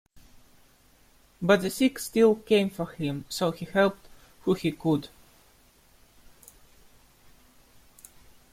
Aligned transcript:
But 1.43 1.61
the 1.61 1.69
sick 1.69 1.99
still 1.99 2.33
came 2.33 2.71
for 2.71 2.89
him 2.89 3.23
so 3.29 3.51
he 3.51 3.65
helped 3.65 4.07
who 4.45 4.55
he 4.55 4.71
could. 4.71 5.09